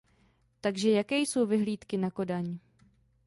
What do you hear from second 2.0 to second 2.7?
Kodaň?